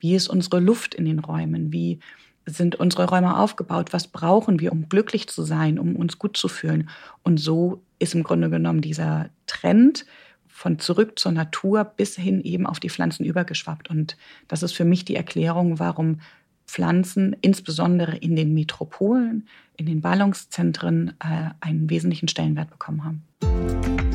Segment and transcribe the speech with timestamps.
[0.00, 1.72] Wie ist unsere Luft in den Räumen?
[1.72, 2.00] Wie
[2.46, 3.92] sind unsere Räume aufgebaut?
[3.92, 6.88] Was brauchen wir, um glücklich zu sein, um uns gut zu fühlen?
[7.22, 10.06] Und so ist im Grunde genommen dieser Trend
[10.48, 13.88] von zurück zur Natur bis hin eben auf die Pflanzen übergeschwappt.
[13.90, 14.16] Und
[14.48, 16.20] das ist für mich die Erklärung, warum
[16.66, 24.09] Pflanzen insbesondere in den Metropolen, in den Ballungszentren äh, einen wesentlichen Stellenwert bekommen haben.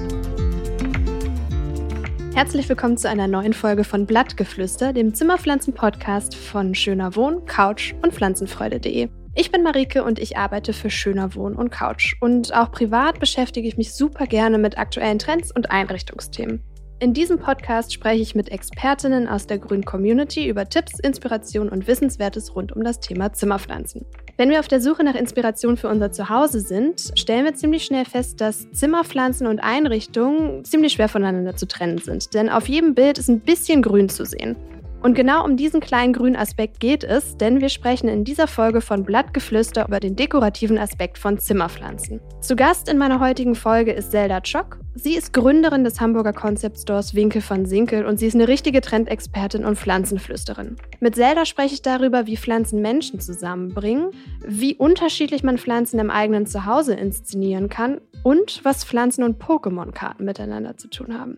[2.36, 8.14] Herzlich willkommen zu einer neuen Folge von Blattgeflüster, dem Zimmerpflanzen-Podcast von Schöner Wohn, Couch und
[8.14, 9.08] Pflanzenfreude.de.
[9.36, 12.18] Ich bin Marike und ich arbeite für Schöner Wohn und Couch.
[12.20, 16.62] Und auch privat beschäftige ich mich super gerne mit aktuellen Trends und Einrichtungsthemen.
[17.00, 21.88] In diesem Podcast spreche ich mit Expertinnen aus der grünen Community über Tipps, Inspiration und
[21.88, 24.06] Wissenswertes rund um das Thema Zimmerpflanzen.
[24.38, 28.06] Wenn wir auf der Suche nach Inspiration für unser Zuhause sind, stellen wir ziemlich schnell
[28.06, 32.34] fest, dass Zimmerpflanzen und Einrichtungen ziemlich schwer voneinander zu trennen sind.
[32.34, 34.56] Denn auf jedem Bild ist ein bisschen Grün zu sehen.
[35.06, 38.82] Und genau um diesen kleinen grünen Aspekt geht es, denn wir sprechen in dieser Folge
[38.82, 42.22] von Blattgeflüster über den dekorativen Aspekt von Zimmerpflanzen.
[42.42, 44.80] Zu Gast in meiner heutigen Folge ist Zelda Chock.
[44.96, 48.82] Sie ist Gründerin des Hamburger Concept Stores Winkel von Sinkel und sie ist eine richtige
[48.82, 50.76] Trendexpertin und Pflanzenflüsterin.
[51.02, 54.10] Mit Zelda spreche ich darüber, wie Pflanzen Menschen zusammenbringen,
[54.44, 60.78] wie unterschiedlich man Pflanzen im eigenen Zuhause inszenieren kann und was Pflanzen und Pokémon-Karten miteinander
[60.78, 61.38] zu tun haben.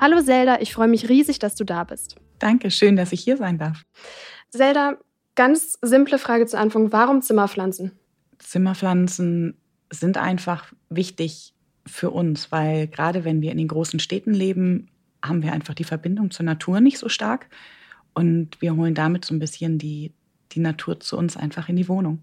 [0.00, 2.16] Hallo Zelda, ich freue mich riesig, dass du da bist.
[2.38, 3.82] Danke, schön, dass ich hier sein darf.
[4.50, 4.98] Zelda,
[5.34, 6.92] ganz simple Frage zu Anfang.
[6.92, 7.92] Warum Zimmerpflanzen?
[8.38, 9.56] Zimmerpflanzen
[9.90, 11.54] sind einfach wichtig
[11.86, 14.88] für uns, weil gerade wenn wir in den großen Städten leben,
[15.22, 17.48] haben wir einfach die Verbindung zur Natur nicht so stark.
[18.14, 20.12] Und wir holen damit so ein bisschen die,
[20.52, 22.20] die Natur zu uns einfach in die Wohnung.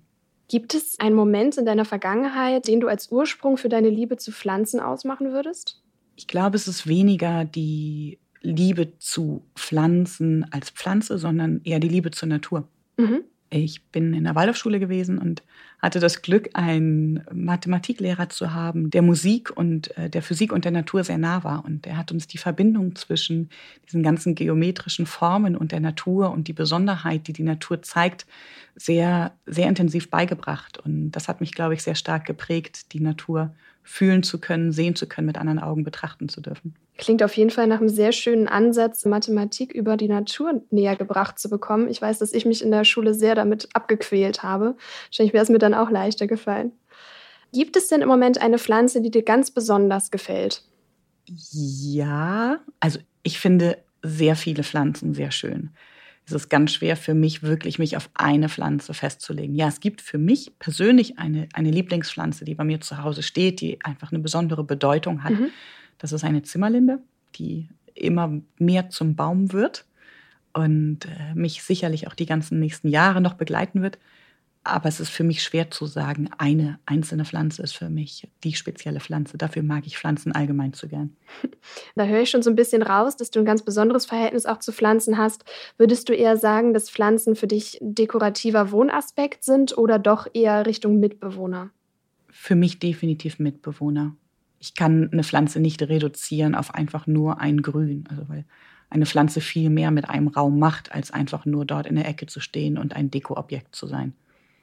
[0.48, 4.32] Gibt es einen Moment in deiner Vergangenheit, den du als Ursprung für deine Liebe zu
[4.32, 5.82] Pflanzen ausmachen würdest?
[6.16, 12.12] Ich glaube, es ist weniger die Liebe zu Pflanzen als Pflanze, sondern eher die Liebe
[12.12, 12.68] zur Natur.
[12.98, 13.22] Mhm.
[13.54, 15.44] Ich bin in der Waldorfschule gewesen und
[15.82, 20.72] hatte das Glück, einen Mathematiklehrer zu haben, der Musik und äh, der Physik und der
[20.72, 21.66] Natur sehr nah war.
[21.66, 23.50] Und er hat uns die Verbindung zwischen
[23.88, 28.26] diesen ganzen geometrischen Formen und der Natur und die Besonderheit, die die Natur zeigt,
[28.76, 30.78] sehr, sehr intensiv beigebracht.
[30.78, 34.96] Und das hat mich, glaube ich, sehr stark geprägt, die Natur fühlen zu können, sehen
[34.96, 36.76] zu können, mit anderen Augen betrachten zu dürfen.
[36.98, 41.40] Klingt auf jeden Fall nach einem sehr schönen Ansatz, Mathematik über die Natur näher gebracht
[41.40, 41.90] zu bekommen.
[41.90, 44.76] Ich weiß, dass ich mich in der Schule sehr damit abgequält habe.
[45.08, 46.72] Wahrscheinlich wäre es mir dann auch leichter gefallen.
[47.54, 50.64] Gibt es denn im Moment eine Pflanze, die dir ganz besonders gefällt?
[51.26, 55.72] Ja, also ich finde sehr viele Pflanzen sehr schön
[56.26, 59.56] ist es ganz schwer für mich, wirklich mich auf eine Pflanze festzulegen.
[59.56, 63.62] Ja, es gibt für mich persönlich eine, eine Lieblingspflanze, die bei mir zu Hause steht,
[63.62, 65.34] die einfach eine besondere Bedeutung hat.
[65.34, 65.48] Mhm.
[65.98, 67.00] Das ist eine Zimmerlinde,
[67.36, 69.86] die immer mehr zum Baum wird
[70.54, 73.98] und äh, mich sicherlich auch die ganzen nächsten Jahre noch begleiten wird.
[74.64, 78.54] Aber es ist für mich schwer zu sagen, eine einzelne Pflanze ist für mich die
[78.54, 79.38] spezielle Pflanze.
[79.38, 81.16] Dafür mag ich Pflanzen allgemein zu gern.
[81.96, 84.60] Da höre ich schon so ein bisschen raus, dass du ein ganz besonderes Verhältnis auch
[84.60, 85.46] zu Pflanzen hast.
[85.78, 91.00] Würdest du eher sagen, dass Pflanzen für dich dekorativer Wohnaspekt sind oder doch eher Richtung
[91.00, 91.70] Mitbewohner?
[92.30, 94.16] Für mich definitiv Mitbewohner.
[94.60, 98.06] Ich kann eine Pflanze nicht reduzieren auf einfach nur ein Grün.
[98.10, 98.46] Also weil
[98.90, 102.26] eine Pflanze viel mehr mit einem Raum macht, als einfach nur dort in der Ecke
[102.28, 104.14] zu stehen und ein Dekoobjekt zu sein.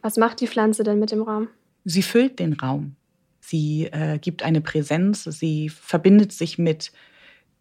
[0.08, 1.48] Was macht die Pflanze denn mit dem Raum?
[1.84, 2.96] Sie füllt den Raum.
[3.40, 6.92] Sie äh, gibt eine Präsenz, sie verbindet sich mit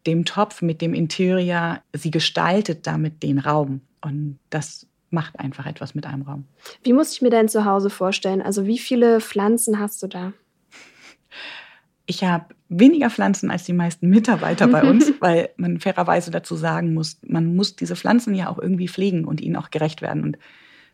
[0.06, 3.82] dem Topf, mit dem Interior, sie gestaltet damit den Raum.
[4.00, 6.46] Und das macht einfach etwas mit einem Raum.
[6.84, 8.42] Wie muss ich mir dein Zuhause vorstellen?
[8.42, 10.32] Also wie viele Pflanzen hast du da?
[12.06, 16.94] Ich habe weniger Pflanzen als die meisten Mitarbeiter bei uns, weil man fairerweise dazu sagen
[16.94, 20.24] muss, man muss diese Pflanzen ja auch irgendwie pflegen und ihnen auch gerecht werden.
[20.24, 20.38] Und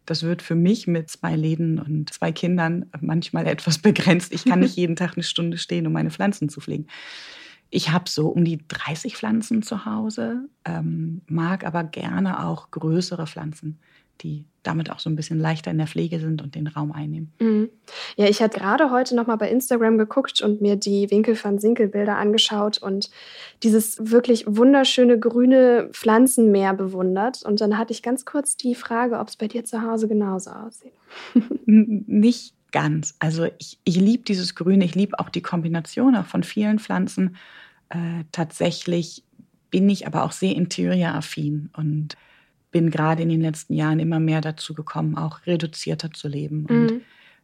[0.05, 4.33] das wird für mich mit zwei Läden und zwei Kindern manchmal etwas begrenzt.
[4.33, 6.87] Ich kann nicht jeden Tag eine Stunde stehen, um meine Pflanzen zu pflegen.
[7.69, 13.25] Ich habe so um die 30 Pflanzen zu Hause, ähm, mag aber gerne auch größere
[13.25, 13.79] Pflanzen
[14.21, 17.33] die damit auch so ein bisschen leichter in der Pflege sind und den Raum einnehmen.
[17.39, 17.69] Mhm.
[18.15, 21.59] Ja, ich hatte gerade heute noch mal bei Instagram geguckt und mir die Winkel von
[21.59, 23.09] Sinkel Bilder angeschaut und
[23.61, 27.43] dieses wirklich wunderschöne grüne Pflanzenmeer bewundert.
[27.43, 30.51] Und dann hatte ich ganz kurz die Frage, ob es bei dir zu Hause genauso
[30.51, 30.93] aussieht.
[31.65, 33.15] Nicht ganz.
[33.19, 37.35] Also ich, ich liebe dieses Grüne, ich liebe auch die Kombination auch von vielen Pflanzen.
[37.89, 39.23] Äh, tatsächlich
[39.69, 42.15] bin ich aber auch sehr interioraffin und
[42.73, 46.87] bin gerade in den letzten Jahren immer mehr dazu gekommen, auch reduzierter zu leben und
[46.87, 47.01] mhm.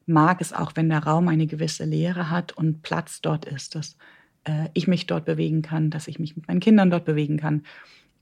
[0.07, 3.95] mag es auch, wenn der Raum eine gewisse Leere hat und Platz dort ist, dass
[4.43, 7.63] äh, ich mich dort bewegen kann, dass ich mich mit meinen Kindern dort bewegen kann.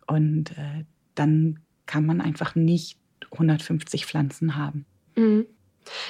[0.06, 3.00] Und äh, dann kann man einfach nicht
[3.32, 4.86] 150 Pflanzen haben.
[5.16, 5.48] Mhm.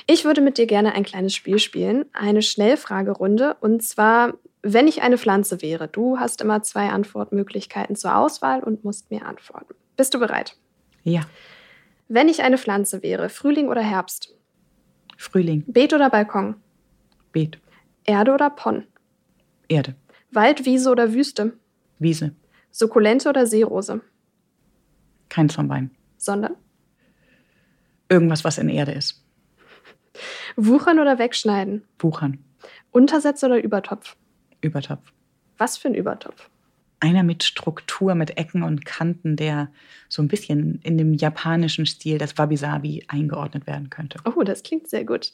[0.08, 3.56] Ich würde mit dir gerne ein kleines Spiel spielen, eine Schnellfragerunde.
[3.62, 4.34] Und zwar,
[4.64, 5.88] wenn ich eine Pflanze wäre.
[5.88, 9.76] Du hast immer zwei Antwortmöglichkeiten zur Auswahl und musst mir antworten.
[9.96, 10.58] Bist du bereit?
[11.08, 11.22] Ja.
[12.10, 14.36] Wenn ich eine Pflanze wäre, Frühling oder Herbst?
[15.18, 15.64] Frühling.
[15.66, 16.56] Beet oder Balkon?
[17.32, 17.60] Beet.
[18.04, 18.86] Erde oder Pon?
[19.70, 19.96] Erde.
[20.32, 21.54] Wald, Wiese oder Wüste?
[21.98, 22.36] Wiese.
[22.72, 24.02] Sukkulente oder Seerose?
[25.30, 25.92] Kein von beiden.
[26.18, 26.56] Sondern?
[28.10, 29.24] Irgendwas, was in Erde ist.
[30.58, 31.88] Wuchern oder wegschneiden?
[32.00, 32.44] Wuchern.
[32.92, 34.18] Untersetz oder Übertopf?
[34.60, 35.14] Übertopf.
[35.58, 36.50] Was für ein Übertopf?
[37.00, 39.70] Einer mit Struktur, mit Ecken und Kanten, der
[40.10, 44.20] so ein bisschen in dem japanischen Stil, das Wabi-Sabi, eingeordnet werden könnte.
[44.26, 45.34] Oh, das klingt sehr gut.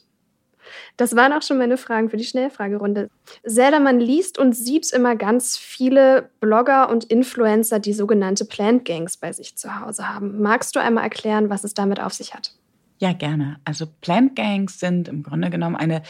[0.96, 3.10] Das waren auch schon meine Fragen für die Schnellfragerunde.
[3.46, 9.16] Zelda, man liest und sieht immer ganz viele Blogger und Influencer, die sogenannte Plant Gangs
[9.16, 10.40] bei sich zu Hause haben.
[10.40, 12.54] Magst du einmal erklären, was es damit auf sich hat?
[12.98, 13.58] Ja, gerne.
[13.64, 16.02] Also Plant Gangs sind im Grunde genommen eine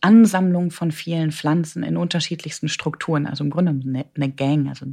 [0.00, 3.26] Ansammlung von vielen Pflanzen in unterschiedlichsten Strukturen.
[3.26, 4.86] Also im Grunde eine, Gang, also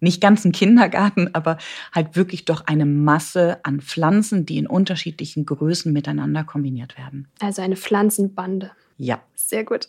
[0.00, 1.58] nicht ganz ein Kindergarten, aber
[1.92, 7.28] halt wirklich doch eine Masse an Pflanzen, die in unterschiedlichen Größen miteinander kombiniert werden.
[7.40, 8.70] Also eine Pflanzenbande.
[8.96, 9.20] Ja.
[9.34, 9.88] Sehr gut.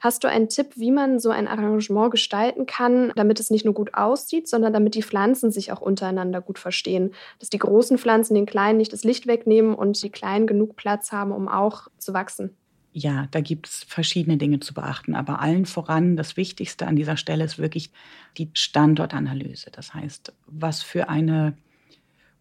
[0.00, 3.74] Hast du einen Tipp, wie man so ein Arrangement gestalten kann, damit es nicht nur
[3.74, 7.12] gut aussieht, sondern damit die Pflanzen sich auch untereinander gut verstehen?
[7.40, 11.10] Dass die großen Pflanzen den kleinen nicht das Licht wegnehmen und die kleinen genug Platz
[11.10, 12.56] haben, um auch zu wachsen?
[12.92, 15.14] Ja, da gibt es verschiedene Dinge zu beachten.
[15.14, 17.90] Aber allen voran, das Wichtigste an dieser Stelle ist wirklich
[18.36, 19.70] die Standortanalyse.
[19.70, 21.56] Das heißt, was für eine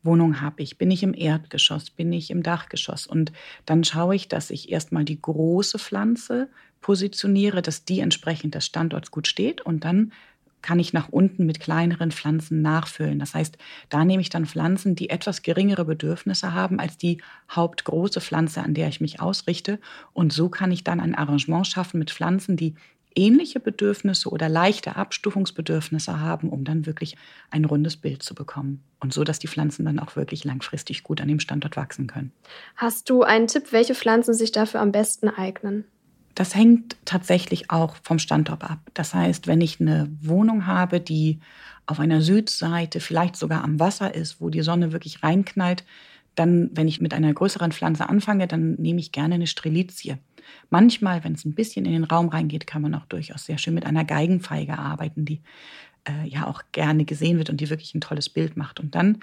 [0.07, 0.79] Wohnung habe ich?
[0.79, 1.91] Bin ich im Erdgeschoss?
[1.91, 3.05] Bin ich im Dachgeschoss?
[3.05, 3.31] Und
[3.65, 6.49] dann schaue ich, dass ich erstmal die große Pflanze
[6.81, 10.11] positioniere, dass die entsprechend des Standorts gut steht und dann
[10.61, 13.19] kann ich nach unten mit kleineren Pflanzen nachfüllen.
[13.19, 13.57] Das heißt,
[13.89, 17.21] da nehme ich dann Pflanzen, die etwas geringere Bedürfnisse haben als die
[17.51, 19.79] hauptgroße Pflanze, an der ich mich ausrichte.
[20.13, 22.75] Und so kann ich dann ein Arrangement schaffen mit Pflanzen, die
[23.17, 27.17] ähnliche Bedürfnisse oder leichte Abstufungsbedürfnisse haben, um dann wirklich
[27.51, 28.83] ein rundes Bild zu bekommen.
[28.99, 32.31] Und so, dass die Pflanzen dann auch wirklich langfristig gut an dem Standort wachsen können.
[32.75, 35.85] Hast du einen Tipp, welche Pflanzen sich dafür am besten eignen?
[36.35, 38.79] Das hängt tatsächlich auch vom Standort ab.
[38.93, 41.39] Das heißt, wenn ich eine Wohnung habe, die
[41.87, 45.83] auf einer Südseite vielleicht sogar am Wasser ist, wo die Sonne wirklich reinknallt,
[46.35, 50.19] dann, wenn ich mit einer größeren Pflanze anfange, dann nehme ich gerne eine Strelizie.
[50.69, 53.73] Manchmal, wenn es ein bisschen in den Raum reingeht, kann man auch durchaus sehr schön
[53.73, 55.41] mit einer Geigenfeige arbeiten, die
[56.07, 58.79] äh, ja auch gerne gesehen wird und die wirklich ein tolles Bild macht.
[58.79, 59.19] Und dann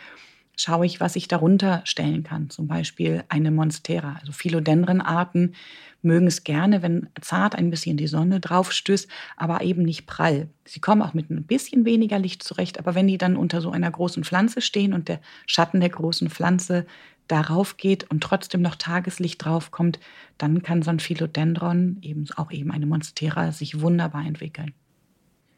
[0.56, 2.50] schaue ich, was ich darunter stellen kann.
[2.50, 4.16] Zum Beispiel eine Monstera.
[4.20, 5.54] Also Philodendrenarten
[6.02, 10.48] mögen es gerne, wenn zart ein bisschen die Sonne drauf stößt, aber eben nicht prall.
[10.64, 13.70] Sie kommen auch mit ein bisschen weniger Licht zurecht, aber wenn die dann unter so
[13.70, 16.86] einer großen Pflanze stehen und der Schatten der großen Pflanze
[17.28, 19.98] darauf geht und trotzdem noch Tageslicht draufkommt,
[20.38, 24.74] dann kann so ein Philodendron, eben auch eben eine Monstera, sich wunderbar entwickeln.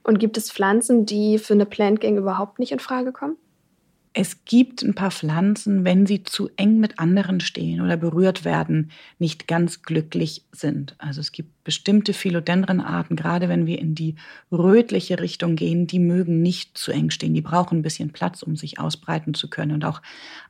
[0.03, 3.37] Und gibt es Pflanzen, die für eine Plant Gang überhaupt nicht in Frage kommen?
[4.19, 8.91] Es gibt ein paar Pflanzen, wenn sie zu eng mit anderen stehen oder berührt werden,
[9.19, 10.95] nicht ganz glücklich sind.
[10.97, 14.15] Also es gibt bestimmte Philodendrenarten, gerade wenn wir in die
[14.51, 17.35] rötliche Richtung gehen, die mögen nicht zu eng stehen.
[17.35, 19.73] Die brauchen ein bisschen Platz, um sich ausbreiten zu können.
[19.73, 20.01] Und auch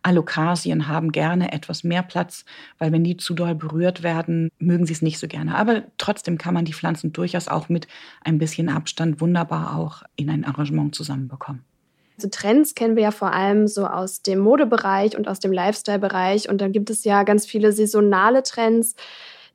[0.05, 2.45] Alokasien haben gerne etwas mehr Platz,
[2.79, 5.57] weil wenn die zu doll berührt werden, mögen sie es nicht so gerne.
[5.57, 7.89] Aber trotzdem kann man die Pflanzen durchaus auch mit
[8.23, 11.65] ein bisschen Abstand wunderbar auch in ein Arrangement zusammenbekommen.
[12.17, 16.49] Also Trends kennen wir ja vor allem so aus dem Modebereich und aus dem Lifestyle-Bereich.
[16.49, 18.95] Und dann gibt es ja ganz viele saisonale Trends.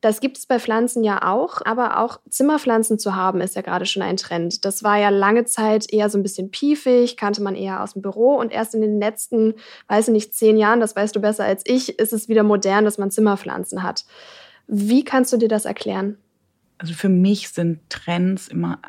[0.01, 3.86] Das gibt es bei Pflanzen ja auch, aber auch Zimmerpflanzen zu haben ist ja gerade
[3.86, 4.65] schon ein Trend.
[4.65, 8.01] Das war ja lange Zeit eher so ein bisschen piefig, kannte man eher aus dem
[8.01, 9.53] Büro und erst in den letzten,
[9.89, 12.84] weiß ich nicht, zehn Jahren, das weißt du besser als ich, ist es wieder modern,
[12.84, 14.06] dass man Zimmerpflanzen hat.
[14.65, 16.18] Wie kannst du dir das erklären?
[16.80, 18.80] Also für mich sind Trends immer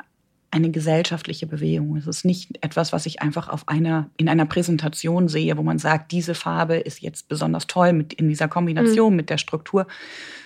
[0.53, 1.97] eine gesellschaftliche Bewegung.
[1.97, 5.79] Es ist nicht etwas, was ich einfach auf einer, in einer Präsentation sehe, wo man
[5.79, 9.17] sagt, diese Farbe ist jetzt besonders toll mit, in dieser Kombination mhm.
[9.17, 9.87] mit der Struktur,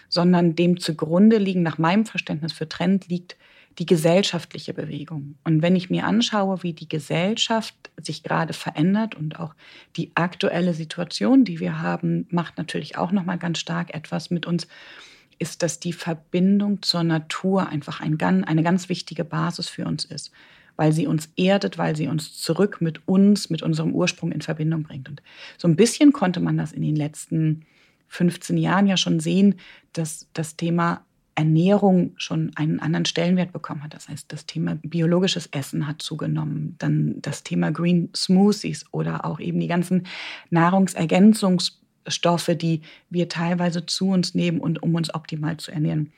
[0.08, 3.36] sondern dem zugrunde liegen, nach meinem Verständnis für Trend, liegt
[3.80, 5.36] die gesellschaftliche Bewegung.
[5.44, 9.56] Und wenn ich mir anschaue, wie die Gesellschaft sich gerade verändert und auch
[9.98, 14.46] die aktuelle Situation, die wir haben, macht natürlich auch noch mal ganz stark etwas mit
[14.46, 14.68] uns
[15.40, 20.32] ist, dass die Verbindung zur Natur einfach ein, eine ganz wichtige Basis für uns ist,
[20.76, 24.84] weil sie uns erdet, weil sie uns zurück mit uns, mit unserem Ursprung in Verbindung
[24.84, 25.10] bringt.
[25.10, 25.22] Und
[25.58, 27.66] so ein bisschen konnte man das in den letzten
[28.10, 29.56] 15 Jahren ja schon sehen,
[29.94, 31.06] dass das Thema
[31.38, 33.94] Ernährung schon einen anderen Stellenwert bekommen hat.
[33.94, 36.76] Das heißt, das Thema biologisches Essen hat zugenommen.
[36.80, 40.08] Dann das Thema Green Smoothies oder auch eben die ganzen
[42.08, 46.12] Nahrungsergänzungsstoffe, die wir teilweise zu uns nehmen und um uns optimal zu ernähren.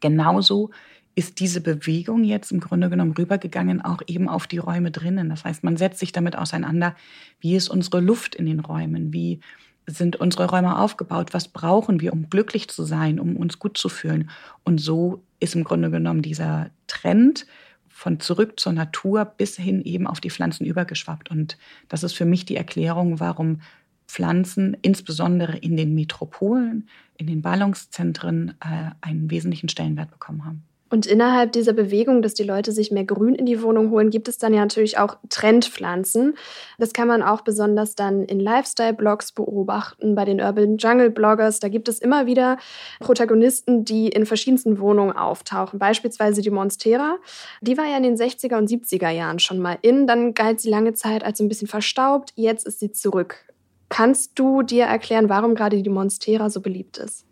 [0.00, 0.70] Genauso
[1.16, 5.28] ist diese Bewegung jetzt im Grunde genommen rübergegangen, auch eben auf die Räume drinnen.
[5.28, 6.96] Das heißt, man setzt sich damit auseinander,
[7.40, 9.40] wie ist unsere Luft in den Räumen, wie
[9.86, 13.88] sind unsere Räume aufgebaut, was brauchen wir, um glücklich zu sein, um uns gut zu
[13.88, 14.30] fühlen.
[14.64, 17.46] Und so ist im Grunde genommen dieser Trend
[17.88, 21.30] von zurück zur Natur bis hin eben auf die Pflanzen übergeschwappt.
[21.30, 23.60] Und das ist für mich die Erklärung, warum
[24.06, 30.64] Pflanzen insbesondere in den Metropolen, in den Ballungszentren äh, einen wesentlichen Stellenwert bekommen haben.
[30.94, 34.28] Und innerhalb dieser Bewegung, dass die Leute sich mehr Grün in die Wohnung holen, gibt
[34.28, 36.36] es dann ja natürlich auch Trendpflanzen.
[36.78, 41.58] Das kann man auch besonders dann in Lifestyle-Blogs beobachten, bei den Urban Jungle-Bloggers.
[41.58, 42.58] Da gibt es immer wieder
[43.00, 45.80] Protagonisten, die in verschiedensten Wohnungen auftauchen.
[45.80, 47.16] Beispielsweise die Monstera.
[47.60, 50.06] Die war ja in den 60er und 70er Jahren schon mal in.
[50.06, 52.32] Dann galt sie lange Zeit als ein bisschen verstaubt.
[52.36, 53.53] Jetzt ist sie zurück.
[53.94, 57.24] Kannst du dir erklären, warum gerade die Monstera so beliebt ist?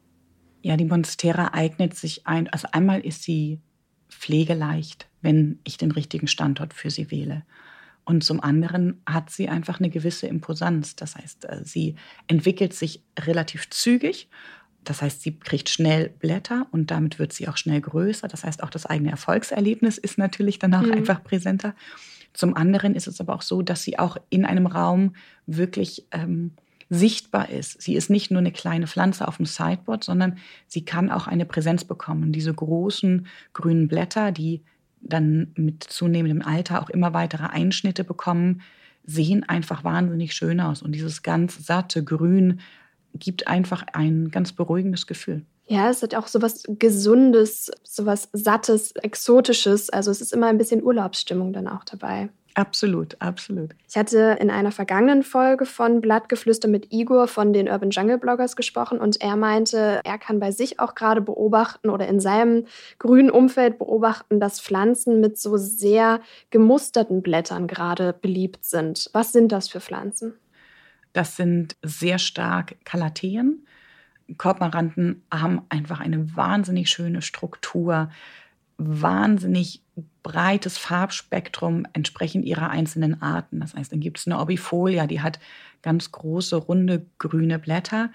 [0.61, 2.49] Ja, die Monstera eignet sich ein.
[2.50, 3.59] Also einmal ist sie
[4.09, 7.42] pflegeleicht, wenn ich den richtigen Standort für sie wähle.
[8.04, 10.95] Und zum anderen hat sie einfach eine gewisse Imposanz.
[10.95, 11.97] Das heißt, äh, sie
[12.28, 14.28] entwickelt sich relativ zügig.
[14.85, 18.28] Das heißt, sie kriegt schnell Blätter und damit wird sie auch schnell größer.
[18.28, 20.92] Das heißt, auch das eigene Erfolgserlebnis ist natürlich danach mhm.
[20.92, 21.75] einfach präsenter.
[22.33, 25.15] Zum anderen ist es aber auch so, dass sie auch in einem Raum
[25.47, 26.53] wirklich ähm,
[26.89, 27.81] sichtbar ist.
[27.81, 31.47] Sie ist nicht nur eine kleine Pflanze auf dem Sideboard, sondern sie kann auch eine
[31.47, 32.33] Präsenz bekommen.
[32.33, 34.62] Diese großen grünen Blätter, die
[35.01, 38.61] dann mit zunehmendem Alter auch immer weitere Einschnitte bekommen,
[39.05, 40.83] sehen einfach wahnsinnig schön aus.
[40.83, 42.61] Und dieses ganz satte Grün
[43.15, 45.45] gibt einfach ein ganz beruhigendes Gefühl.
[45.66, 49.90] Ja, es hat auch so was Gesundes, so was Sattes, Exotisches.
[49.90, 52.31] Also es ist immer ein bisschen Urlaubsstimmung dann auch dabei.
[52.54, 53.71] Absolut, absolut.
[53.88, 58.57] Ich hatte in einer vergangenen Folge von Blattgeflüster mit Igor von den Urban Jungle Bloggers
[58.57, 62.66] gesprochen und er meinte, er kann bei sich auch gerade beobachten oder in seinem
[62.99, 69.09] grünen Umfeld beobachten, dass Pflanzen mit so sehr gemusterten Blättern gerade beliebt sind.
[69.14, 70.35] Was sind das für Pflanzen?
[71.14, 73.66] Das sind sehr stark Kalateen.
[74.37, 78.11] Korbmaranten haben einfach eine wahnsinnig schöne Struktur
[78.79, 79.83] wahnsinnig
[80.23, 83.61] breites Farbspektrum entsprechend ihrer einzelnen Arten.
[83.61, 85.41] Das heißt, dann gibt es eine Orbifolia, die hat
[85.83, 88.11] ganz große, runde grüne Blätter,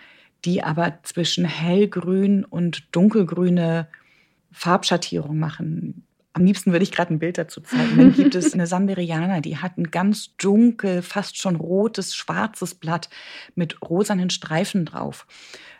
[0.45, 3.87] die aber zwischen hellgrün und dunkelgrüne
[4.51, 6.03] Farbschattierung machen.
[6.33, 7.97] Am liebsten würde ich gerade ein Bild dazu zeigen.
[7.97, 13.09] Dann gibt es eine Sanderiana, die hat ein ganz dunkel, fast schon rotes, schwarzes Blatt
[13.55, 15.25] mit rosanen Streifen drauf.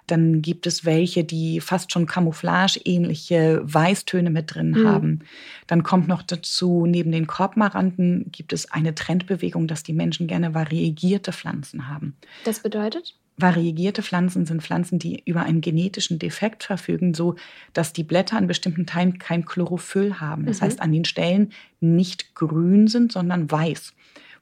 [0.08, 4.88] Dann gibt es welche, die fast schon Camouflage-ähnliche Weißtöne mit drin mhm.
[4.88, 5.20] haben.
[5.68, 10.54] Dann kommt noch dazu, neben den Korbmaranten gibt es eine Trendbewegung, dass die Menschen gerne
[10.54, 12.16] variegierte Pflanzen haben.
[12.46, 13.16] Das bedeutet?
[13.40, 17.36] Variegierte Pflanzen sind Pflanzen, die über einen genetischen Defekt verfügen, so
[17.74, 20.48] dass die Blätter an bestimmten Teilen kein Chlorophyll haben.
[20.48, 20.66] Das mhm.
[20.66, 23.94] heißt, an den Stellen nicht grün sind, sondern weiß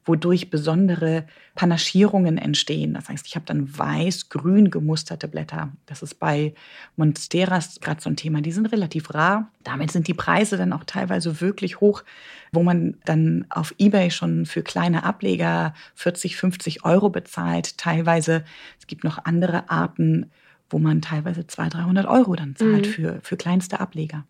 [0.06, 2.94] wodurch besondere Panaschierungen entstehen.
[2.94, 5.72] Das heißt, ich habe dann weiß-grün gemusterte Blätter.
[5.88, 6.54] Das ist bei
[6.96, 8.42] Monsteras gerade so ein Thema.
[8.42, 9.52] Die sind relativ rar.
[9.64, 12.04] Damit sind die Preise dann auch teilweise wirklich hoch,
[12.52, 17.78] wo man dann auf Ebay schon für kleine Ableger 40, 50 Euro bezahlt.
[17.78, 18.46] Teilweise,
[18.80, 20.32] es gibt noch andere Arten,
[20.70, 22.92] wo man teilweise 200, 300 Euro dann zahlt mhm.
[22.92, 24.26] für, für kleinste Ableger.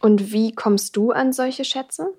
[0.00, 2.12] Und wie kommst du an solche Schätze?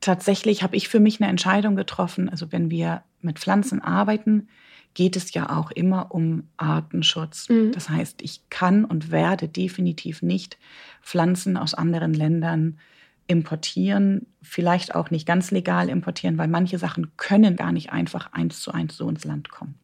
[0.00, 2.28] Tatsächlich habe ich für mich eine Entscheidung getroffen.
[2.28, 4.48] Also wenn wir mit Pflanzen arbeiten,
[4.94, 7.48] geht es ja auch immer um Artenschutz.
[7.48, 7.72] Mhm.
[7.72, 10.58] Das heißt, ich kann und werde definitiv nicht
[11.02, 12.78] Pflanzen aus anderen Ländern
[13.26, 18.60] importieren, vielleicht auch nicht ganz legal importieren, weil manche Sachen können gar nicht einfach eins
[18.60, 19.76] zu eins so ins Land kommen.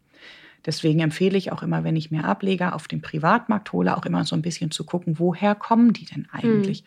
[0.67, 4.25] Deswegen empfehle ich auch immer, wenn ich mir Ableger auf dem Privatmarkt hole, auch immer
[4.25, 6.83] so ein bisschen zu gucken, woher kommen die denn eigentlich?
[6.83, 6.87] Mhm.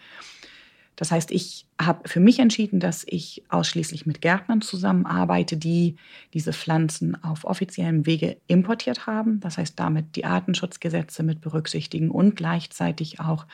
[0.96, 5.96] Das heißt, ich habe für mich entschieden, dass ich ausschließlich mit Gärtnern zusammenarbeite, die
[6.34, 9.40] diese Pflanzen auf offiziellem Wege importiert haben.
[9.40, 13.48] Das heißt, damit die Artenschutzgesetze mit berücksichtigen und gleichzeitig auch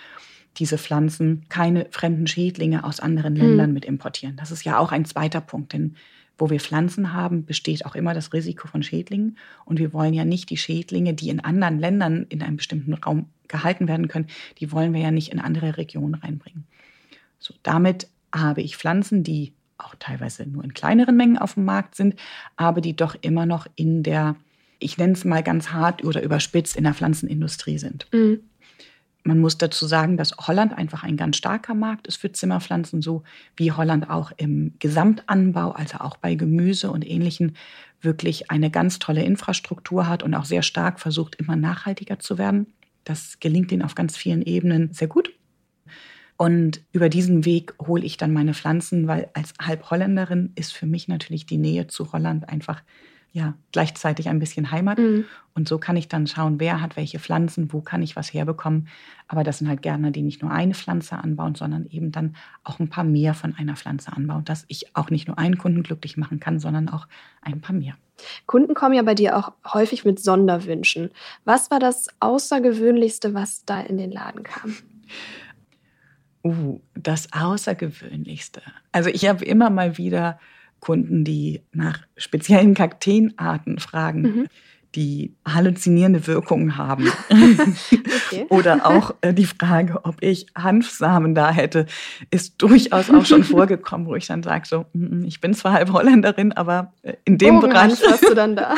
[0.58, 3.40] diese Pflanzen keine fremden Schädlinge aus anderen mhm.
[3.40, 4.36] Ländern mit importieren.
[4.36, 5.96] Das ist ja auch ein zweiter Punkt, denn
[6.38, 9.38] wo wir Pflanzen haben, besteht auch immer das Risiko von Schädlingen.
[9.66, 13.28] Und wir wollen ja nicht die Schädlinge, die in anderen Ländern in einem bestimmten Raum
[13.50, 14.28] gehalten werden können,
[14.60, 16.66] die wollen wir ja nicht in andere Regionen reinbringen.
[17.40, 21.96] So, damit habe ich Pflanzen, die auch teilweise nur in kleineren Mengen auf dem Markt
[21.96, 22.16] sind,
[22.58, 24.36] aber die doch immer noch in der,
[24.78, 28.08] ich nenne es mal ganz hart oder überspitzt, in der Pflanzenindustrie sind.
[28.12, 28.42] Mhm.
[29.24, 33.24] Man muss dazu sagen, dass Holland einfach ein ganz starker Markt ist für Zimmerpflanzen, so
[33.56, 37.56] wie Holland auch im Gesamtanbau, also auch bei Gemüse und Ähnlichen,
[38.02, 42.68] wirklich eine ganz tolle Infrastruktur hat und auch sehr stark versucht, immer nachhaltiger zu werden.
[43.04, 45.34] Das gelingt ihnen auf ganz vielen Ebenen sehr gut.
[46.42, 51.10] Und über diesen Weg hole ich dann meine Pflanzen, weil als Halbholländerin ist für mich
[51.10, 52.82] natürlich die Nähe zu Holland einfach
[53.34, 55.00] ja gleichzeitig ein bisschen Heimat.
[55.00, 55.26] Mhm.
[55.54, 58.88] Und so kann ich dann schauen, wer hat welche Pflanzen, wo kann ich was herbekommen.
[59.28, 62.80] Aber das sind halt Gärtner, die nicht nur eine Pflanze anbauen, sondern eben dann auch
[62.80, 66.16] ein paar mehr von einer Pflanze anbauen, dass ich auch nicht nur einen Kunden glücklich
[66.16, 67.10] machen kann, sondern auch
[67.42, 67.96] ein paar mehr.
[68.46, 71.12] Kunden kommen ja bei dir auch häufig mit Sonderwünschen.
[71.44, 74.74] Was war das Außergewöhnlichste, was da in den Laden kam?
[76.44, 78.62] Uh, das Außergewöhnlichste.
[78.92, 80.40] Also ich habe immer mal wieder
[80.80, 84.22] Kunden, die nach speziellen Kakteenarten fragen.
[84.22, 84.50] Mhm
[84.96, 87.12] die halluzinierende Wirkungen haben.
[87.30, 88.46] okay.
[88.50, 91.86] Oder auch äh, die Frage, ob ich Hanfsamen da hätte,
[92.32, 95.74] ist durchaus auch schon vorgekommen, wo ich dann sage, so, mm, mm, ich bin zwar
[95.74, 98.02] halb Holländerin, aber äh, in dem Bereich.
[98.08, 98.76] hast du dann da?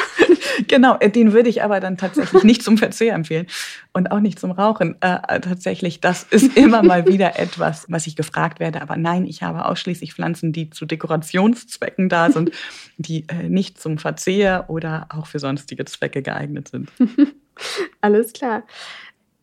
[0.67, 3.47] genau, äh, den würde ich aber dann tatsächlich nicht zum Verzehr empfehlen
[3.93, 4.95] und auch nicht zum Rauchen.
[5.01, 8.81] Äh, tatsächlich, das ist immer mal wieder etwas, was ich gefragt werde.
[8.81, 12.51] Aber nein, ich habe ausschließlich Pflanzen, die zu Dekorationszwecken da sind,
[12.97, 16.89] die äh, nicht zum Verzehr oder auch für sonstige Zwecke geeignet sind.
[18.01, 18.63] Alles klar.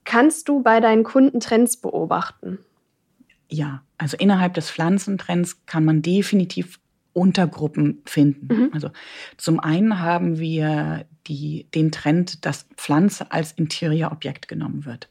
[0.04, 2.58] Kannst du bei deinen Kunden Trends beobachten?
[3.50, 6.78] Ja, also innerhalb des Pflanzentrends kann man definitiv
[7.12, 8.54] Untergruppen finden.
[8.54, 8.70] Mhm.
[8.72, 8.90] Also
[9.36, 15.08] zum einen haben wir die, den Trend, dass Pflanze als Interiorobjekt genommen wird.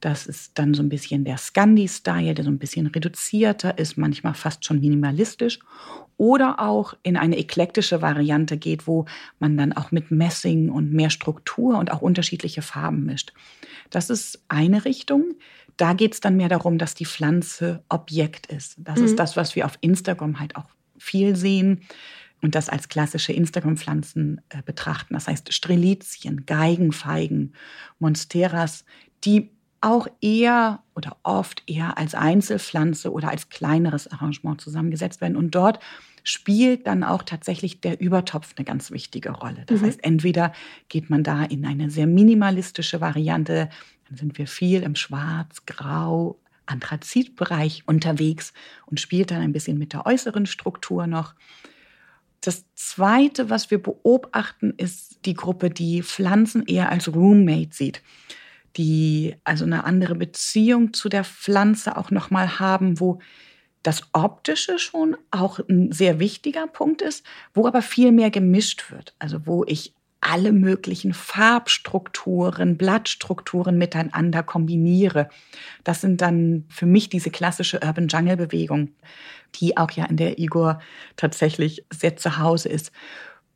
[0.00, 4.34] Das ist dann so ein bisschen der Scandi-Style, der so ein bisschen reduzierter ist, manchmal
[4.34, 5.58] fast schon minimalistisch.
[6.18, 9.04] Oder auch in eine eklektische Variante geht, wo
[9.38, 13.32] man dann auch mit Messing und mehr Struktur und auch unterschiedliche Farben mischt.
[13.90, 15.34] Das ist eine Richtung.
[15.76, 18.76] Da geht es dann mehr darum, dass die Pflanze Objekt ist.
[18.78, 19.04] Das mhm.
[19.06, 21.82] ist das, was wir auf Instagram halt auch viel sehen
[22.42, 25.14] und das als klassische Instagram-Pflanzen äh, betrachten.
[25.14, 27.54] Das heißt Strelizien, Geigenfeigen,
[27.98, 28.84] Monsteras,
[29.24, 29.50] die
[29.80, 35.36] auch eher oder oft eher als Einzelpflanze oder als kleineres Arrangement zusammengesetzt werden.
[35.36, 35.80] Und dort
[36.24, 39.62] spielt dann auch tatsächlich der Übertopf eine ganz wichtige Rolle.
[39.66, 39.86] Das mhm.
[39.86, 40.52] heißt, entweder
[40.88, 43.68] geht man da in eine sehr minimalistische Variante,
[44.08, 48.52] dann sind wir viel im Schwarz, Grau, Anthrazitbereich unterwegs
[48.86, 51.34] und spielt dann ein bisschen mit der äußeren Struktur noch.
[52.46, 58.02] Das Zweite, was wir beobachten, ist die Gruppe, die Pflanzen eher als Roommate sieht,
[58.76, 63.18] die also eine andere Beziehung zu der Pflanze auch nochmal haben, wo
[63.82, 69.16] das Optische schon auch ein sehr wichtiger Punkt ist, wo aber viel mehr gemischt wird.
[69.18, 69.92] Also wo ich
[70.28, 75.28] alle möglichen Farbstrukturen, Blattstrukturen miteinander kombiniere.
[75.84, 78.90] Das sind dann für mich diese klassische Urban Jungle Bewegung,
[79.54, 80.80] die auch ja in der Igor
[81.16, 82.90] tatsächlich sehr zu Hause ist,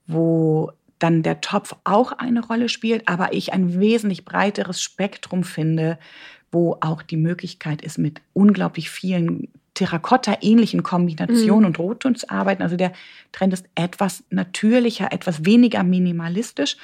[0.06, 5.98] wo dann der Topf auch eine Rolle spielt, aber ich ein wesentlich breiteres Spektrum finde,
[6.52, 9.48] wo auch die Möglichkeit ist, mit unglaublich vielen
[9.81, 11.66] Terrakotta-ähnlichen Kombinationen mhm.
[11.66, 12.62] und Rotton zu arbeiten.
[12.62, 12.93] Also der
[13.33, 16.77] Trend ist etwas natürlicher, etwas weniger minimalistisch.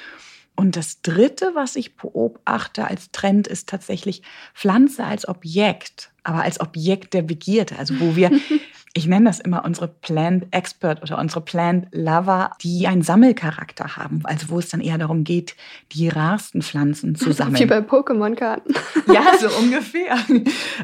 [0.55, 4.23] Und das Dritte, was ich beobachte als Trend, ist tatsächlich
[4.55, 7.77] Pflanze als Objekt, aber als Objekt der Begierde.
[7.77, 8.31] Also wo wir
[8.97, 14.21] ich nenne das immer unsere Plant Expert oder unsere Plant Lover, die einen Sammelcharakter haben.
[14.23, 15.55] Also wo es dann eher darum geht,
[15.91, 17.59] die rarsten Pflanzen zu sammeln.
[17.59, 18.73] Wie bei Pokémon-Karten.
[19.13, 20.17] ja, so ungefähr.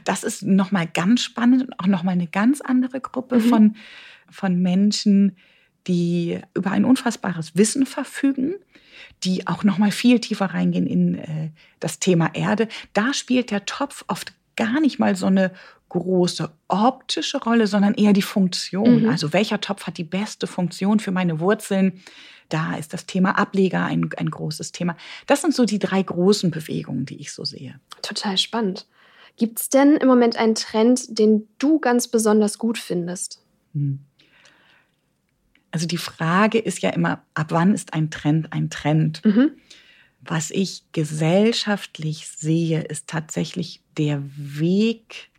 [0.04, 3.42] Das ist nochmal ganz spannend und auch nochmal eine ganz andere Gruppe mhm.
[3.42, 3.76] von,
[4.30, 5.36] von Menschen,
[5.88, 8.56] die über ein unfassbares Wissen verfügen
[9.24, 11.50] die auch noch mal viel tiefer reingehen in äh,
[11.80, 12.68] das Thema Erde.
[12.92, 15.52] Da spielt der Topf oft gar nicht mal so eine
[15.94, 19.04] große optische Rolle, sondern eher die Funktion.
[19.04, 19.10] Mhm.
[19.10, 22.02] Also welcher Topf hat die beste Funktion für meine Wurzeln?
[22.50, 24.98] Da ist das Thema Ableger ein, ein großes Thema.
[25.28, 27.80] Das sind so die drei großen Bewegungen, die ich so sehe.
[28.02, 28.88] Total spannend.
[29.38, 33.44] Gibt es denn im Moment einen Trend, den du ganz besonders gut findest?
[33.74, 34.00] Hm.
[35.72, 39.24] Also die Frage ist ja immer, ab wann ist ein Trend ein Trend?
[39.26, 39.52] Mhm.
[40.22, 45.32] Was ich gesellschaftlich sehe, ist tatsächlich der Weg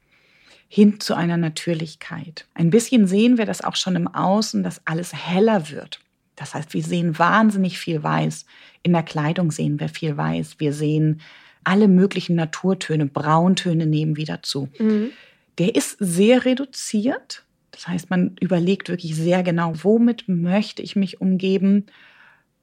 [0.74, 2.48] hin zu einer Natürlichkeit.
[2.52, 6.00] Ein bisschen sehen wir das auch schon im Außen, dass alles heller wird.
[6.34, 8.44] Das heißt, wir sehen wahnsinnig viel Weiß.
[8.82, 10.56] In der Kleidung sehen wir viel Weiß.
[10.58, 11.20] Wir sehen
[11.62, 14.68] alle möglichen Naturtöne, Brauntöne nehmen wieder zu.
[14.80, 15.10] Mhm.
[15.58, 17.44] Der ist sehr reduziert.
[17.70, 21.86] Das heißt, man überlegt wirklich sehr genau, womit möchte ich mich umgeben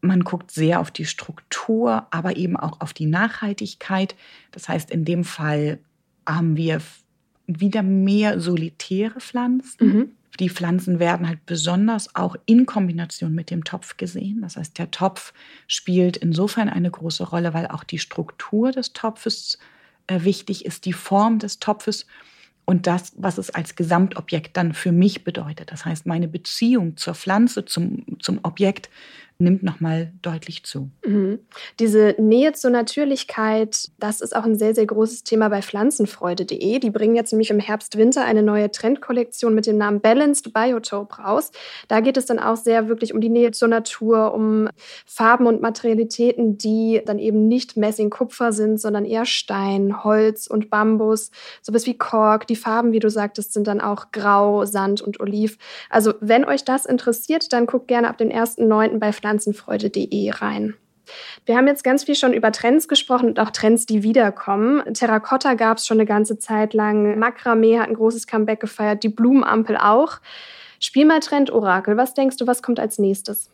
[0.02, 4.16] Man guckt sehr auf die Struktur, aber eben auch auf die Nachhaltigkeit.
[4.52, 5.80] Das heißt, in dem Fall
[6.28, 6.82] haben wir
[7.48, 9.88] wieder mehr solitäre Pflanzen.
[9.88, 10.12] Mhm.
[10.40, 14.42] Die Pflanzen werden halt besonders auch in Kombination mit dem Topf gesehen.
[14.42, 15.34] Das heißt, der Topf
[15.68, 19.60] spielt insofern eine große Rolle, weil auch die Struktur des Topfes
[20.08, 22.06] äh, wichtig ist, die Form des Topfes
[22.66, 25.72] und das, was es als Gesamtobjekt dann für mich bedeutet.
[25.72, 28.90] Das heißt, meine Beziehung zur Pflanze, zum, zum Objekt
[29.42, 30.90] nimmt nochmal deutlich zu.
[31.06, 31.40] Mhm.
[31.80, 36.80] Diese Nähe zur Natürlichkeit, das ist auch ein sehr, sehr großes Thema bei pflanzenfreude.de.
[36.80, 41.22] Die bringen jetzt nämlich im Herbst, Winter eine neue Trendkollektion mit dem Namen Balanced Biotope
[41.22, 41.52] raus.
[41.88, 44.70] Da geht es dann auch sehr wirklich um die Nähe zur Natur, um
[45.06, 51.32] Farben und Materialitäten, die dann eben nicht Messing-Kupfer sind, sondern eher Stein, Holz und Bambus.
[51.62, 52.48] Sowas wie Kork.
[52.48, 55.58] Die Farben, wie du sagtest, sind dann auch Grau, Sand und Oliv.
[55.90, 59.00] Also wenn euch das interessiert, dann guckt gerne ab dem 1.9.
[59.00, 60.76] bei Pflanzen pflanzenfreude.de rein.
[61.46, 64.82] Wir haben jetzt ganz viel schon über Trends gesprochen und auch Trends, die wiederkommen.
[64.94, 67.18] Terrakotta gab es schon eine ganze Zeit lang.
[67.18, 70.20] Makramee hat ein großes Comeback gefeiert, die Blumenampel auch.
[70.80, 71.98] Spiel mal Trend Orakel.
[71.98, 73.50] Was denkst du, was kommt als nächstes?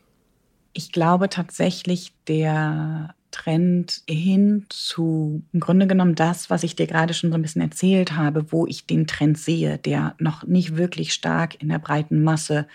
[0.73, 7.13] Ich glaube tatsächlich, der Trend hin zu im Grunde genommen das, was ich dir gerade
[7.13, 11.13] schon so ein bisschen erzählt habe, wo ich den Trend sehe, der noch nicht wirklich
[11.13, 12.67] stark in der breiten Masse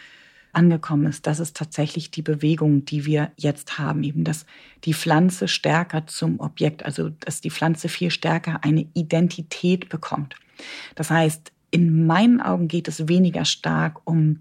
[0.53, 4.47] angekommen ist, das ist tatsächlich die Bewegung, die wir jetzt haben, eben dass
[4.85, 10.37] die Pflanze stärker zum Objekt, also dass die Pflanze viel stärker eine Identität bekommt.
[10.95, 14.41] Das heißt, in meinen Augen geht es weniger stark um,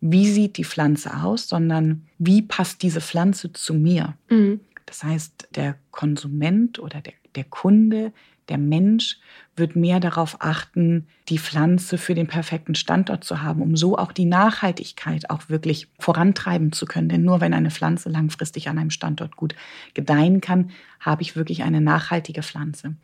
[0.00, 4.14] wie sieht die Pflanze aus, sondern wie passt diese Pflanze zu mir.
[4.28, 4.60] Mhm.
[4.86, 8.12] Das heißt, der Konsument oder der, der Kunde
[8.48, 9.18] der Mensch
[9.56, 14.12] wird mehr darauf achten, die Pflanze für den perfekten Standort zu haben, um so auch
[14.12, 17.08] die Nachhaltigkeit auch wirklich vorantreiben zu können.
[17.08, 19.54] Denn nur wenn eine Pflanze langfristig an einem Standort gut
[19.94, 22.96] gedeihen kann, habe ich wirklich eine nachhaltige Pflanze.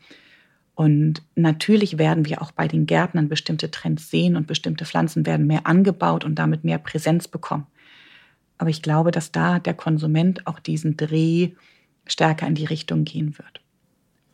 [0.74, 5.46] Und natürlich werden wir auch bei den Gärtnern bestimmte Trends sehen und bestimmte Pflanzen werden
[5.46, 7.66] mehr angebaut und damit mehr Präsenz bekommen.
[8.56, 11.50] Aber ich glaube, dass da der Konsument auch diesen Dreh
[12.06, 13.59] stärker in die Richtung gehen wird.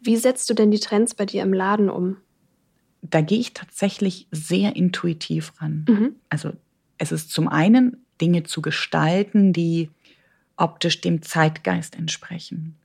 [0.01, 2.17] Wie setzt du denn die Trends bei dir im Laden um?
[3.03, 5.85] Da gehe ich tatsächlich sehr intuitiv ran.
[5.89, 6.17] Mhm.
[6.29, 6.53] Also
[6.99, 9.91] es ist zum einen Dinge zu gestalten, die
[10.57, 12.77] optisch dem Zeitgeist entsprechen.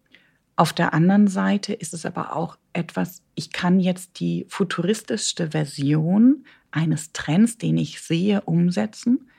[0.55, 6.45] Auf der anderen Seite ist es aber auch etwas, ich kann jetzt die futuristischste Version
[6.71, 9.29] eines Trends, den ich sehe, umsetzen.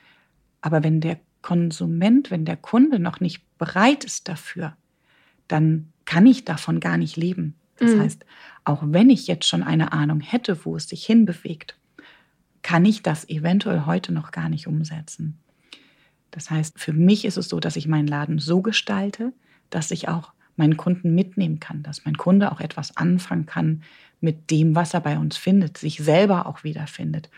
[0.61, 4.75] Aber wenn der Konsument, wenn der Kunde noch nicht bereit ist dafür,
[5.47, 7.55] dann kann ich davon gar nicht leben.
[7.77, 8.01] Das mhm.
[8.01, 8.25] heißt,
[8.63, 11.77] auch wenn ich jetzt schon eine Ahnung hätte, wo es sich hinbewegt,
[12.61, 15.37] kann ich das eventuell heute noch gar nicht umsetzen.
[16.31, 19.33] Das heißt, für mich ist es so, dass ich meinen Laden so gestalte,
[19.69, 23.83] dass ich auch meinen Kunden mitnehmen kann, dass mein Kunde auch etwas anfangen kann
[24.21, 27.29] mit dem, was er bei uns findet, sich selber auch wiederfindet.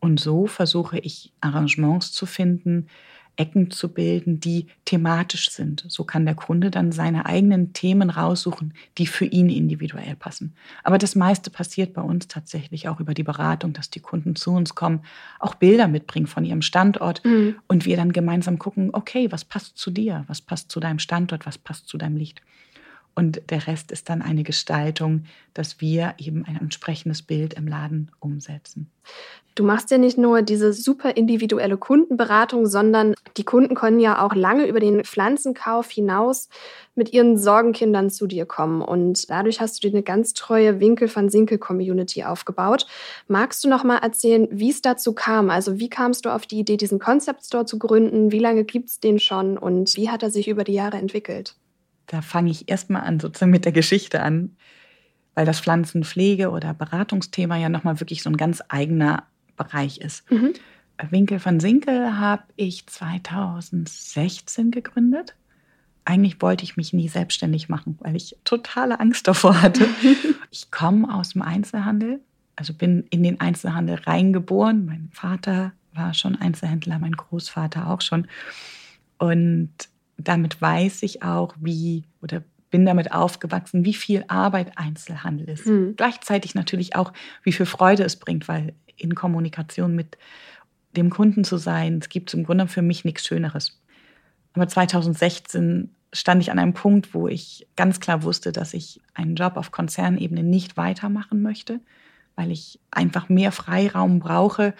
[0.00, 2.86] Und so versuche ich Arrangements zu finden,
[3.36, 5.84] Ecken zu bilden, die thematisch sind.
[5.88, 10.54] So kann der Kunde dann seine eigenen Themen raussuchen, die für ihn individuell passen.
[10.84, 14.52] Aber das meiste passiert bei uns tatsächlich auch über die Beratung, dass die Kunden zu
[14.52, 15.00] uns kommen,
[15.38, 17.56] auch Bilder mitbringen von ihrem Standort mhm.
[17.66, 21.46] und wir dann gemeinsam gucken, okay, was passt zu dir, was passt zu deinem Standort,
[21.46, 22.42] was passt zu deinem Licht.
[23.20, 28.10] Und der Rest ist dann eine Gestaltung, dass wir eben ein entsprechendes Bild im Laden
[28.18, 28.90] umsetzen.
[29.54, 34.34] Du machst ja nicht nur diese super individuelle Kundenberatung, sondern die Kunden können ja auch
[34.34, 36.48] lange über den Pflanzenkauf hinaus
[36.94, 38.80] mit ihren Sorgenkindern zu dir kommen.
[38.80, 42.86] Und dadurch hast du dir eine ganz treue Winkel van Sinkel Community aufgebaut.
[43.28, 45.50] Magst du noch mal erzählen, wie es dazu kam?
[45.50, 48.32] Also wie kamst du auf die Idee, diesen Concept Store zu gründen?
[48.32, 51.54] Wie lange gibt es den schon und wie hat er sich über die Jahre entwickelt?
[52.10, 54.56] Da fange ich erstmal an, sozusagen mit der Geschichte an,
[55.34, 60.28] weil das Pflanzenpflege oder Beratungsthema ja nochmal wirklich so ein ganz eigener Bereich ist.
[60.28, 60.54] Mhm.
[61.08, 65.36] Winkel von Sinkel habe ich 2016 gegründet.
[66.04, 69.86] Eigentlich wollte ich mich nie selbstständig machen, weil ich totale Angst davor hatte.
[70.50, 72.18] ich komme aus dem Einzelhandel,
[72.56, 74.84] also bin in den Einzelhandel reingeboren.
[74.84, 78.26] Mein Vater war schon Einzelhändler, mein Großvater auch schon.
[79.18, 79.70] Und
[80.28, 85.66] damit weiß ich auch, wie oder bin damit aufgewachsen, wie viel Arbeit Einzelhandel ist.
[85.66, 85.94] Mhm.
[85.96, 90.16] Gleichzeitig natürlich auch, wie viel Freude es bringt, weil in Kommunikation mit
[90.96, 93.80] dem Kunden zu sein, es gibt im Grunde für mich nichts Schöneres.
[94.52, 99.36] Aber 2016 stand ich an einem Punkt, wo ich ganz klar wusste, dass ich einen
[99.36, 101.80] Job auf Konzernebene nicht weitermachen möchte,
[102.34, 104.74] weil ich einfach mehr Freiraum brauche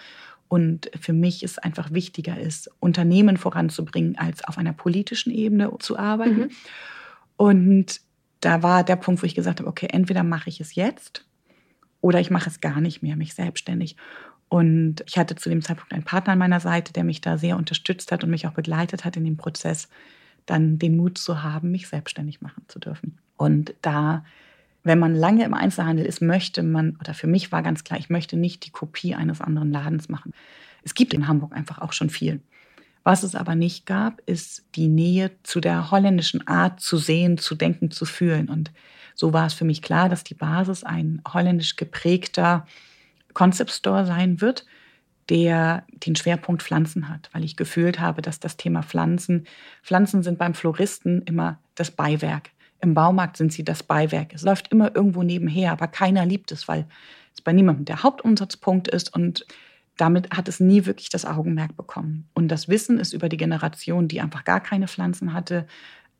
[0.51, 5.97] Und für mich ist einfach wichtiger ist, Unternehmen voranzubringen, als auf einer politischen Ebene zu
[5.97, 6.39] arbeiten.
[6.39, 6.49] Mhm.
[7.37, 8.01] Und
[8.41, 11.25] da war der Punkt, wo ich gesagt habe, okay, entweder mache ich es jetzt
[12.01, 13.95] oder ich mache es gar nicht mehr, mich selbstständig.
[14.49, 17.55] Und ich hatte zu dem Zeitpunkt einen Partner an meiner Seite, der mich da sehr
[17.55, 19.87] unterstützt hat und mich auch begleitet hat in dem Prozess,
[20.47, 23.19] dann den Mut zu haben, mich selbstständig machen zu dürfen.
[23.37, 24.25] Und da,
[24.83, 28.09] wenn man lange im Einzelhandel ist, möchte man, oder für mich war ganz klar, ich
[28.09, 30.33] möchte nicht die Kopie eines anderen Ladens machen.
[30.83, 32.41] Es gibt in Hamburg einfach auch schon viel.
[33.03, 37.55] Was es aber nicht gab, ist die Nähe zu der holländischen Art zu sehen, zu
[37.55, 38.47] denken, zu fühlen.
[38.49, 38.71] Und
[39.15, 42.65] so war es für mich klar, dass die Basis ein holländisch geprägter
[43.33, 44.65] Concept Store sein wird,
[45.29, 49.45] der den Schwerpunkt Pflanzen hat, weil ich gefühlt habe, dass das Thema Pflanzen,
[49.81, 52.51] Pflanzen sind beim Floristen immer das Beiwerk.
[52.81, 54.33] Im Baumarkt sind sie das Beiwerk.
[54.33, 56.87] Es läuft immer irgendwo nebenher, aber keiner liebt es, weil
[57.33, 59.45] es bei niemandem der Hauptumsatzpunkt ist und
[59.97, 62.27] damit hat es nie wirklich das Augenmerk bekommen.
[62.33, 65.67] Und das Wissen ist über die Generation, die einfach gar keine Pflanzen hatte,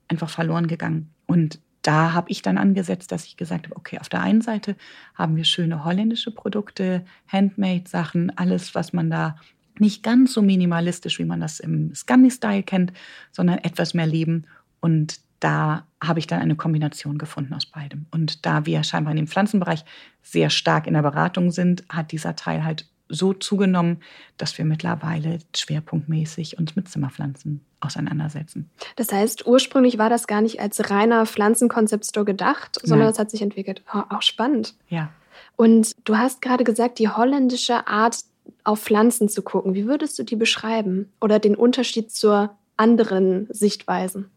[0.08, 1.10] einfach verloren gegangen.
[1.26, 4.76] Und da habe ich dann angesetzt, dass ich gesagt habe, okay, auf der einen Seite
[5.16, 9.36] haben wir schöne holländische Produkte, Handmade-Sachen, alles, was man da
[9.80, 12.94] nicht ganz so minimalistisch, wie man das im Scandi-Style kennt,
[13.32, 14.46] sondern etwas mehr leben.
[14.80, 18.06] Und da habe ich dann eine Kombination gefunden aus beidem.
[18.12, 19.84] Und da wir scheinbar in dem Pflanzenbereich
[20.22, 23.98] sehr stark in der Beratung sind, hat dieser Teil halt so zugenommen,
[24.38, 28.70] dass wir mittlerweile schwerpunktmäßig uns mit Zimmerpflanzen auseinandersetzen.
[28.96, 33.10] Das heißt, ursprünglich war das gar nicht als reiner Pflanzenkonzeptstore gedacht, sondern Nein.
[33.10, 33.84] das hat sich entwickelt.
[33.94, 34.76] Oh, auch spannend.
[34.88, 35.10] Ja.
[35.58, 38.20] Und du hast gerade gesagt, die holländische Art,
[38.64, 39.74] auf Pflanzen zu gucken.
[39.74, 41.12] Wie würdest du die beschreiben?
[41.20, 44.30] Oder den Unterschied zur anderen Sichtweisen?